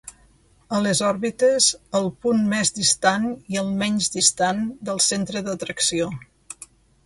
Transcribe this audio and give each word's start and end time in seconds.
A 0.77 0.77
les 0.85 1.01
òrbites, 1.09 1.67
el 1.99 2.09
punt 2.23 2.41
més 2.55 2.73
distant 2.79 3.29
i 3.55 3.61
el 3.63 3.71
menys 3.85 4.11
distant 4.19 4.67
del 4.91 5.07
centre 5.13 5.47
d'atracció. 5.51 6.13